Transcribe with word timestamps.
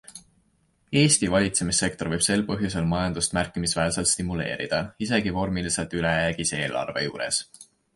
Eesti 1.01 1.29
valitsemissektor 1.33 2.09
võib 2.15 2.25
sel 2.29 2.43
põhjusel 2.49 2.89
majandust 2.95 3.37
märkimisväärselt 3.41 4.13
stimuleerida 4.15 4.83
isegi 5.09 5.39
vormiliselt 5.41 5.99
ülejäägis 6.03 6.61
eelarve 6.63 7.11
juures. 7.11 7.47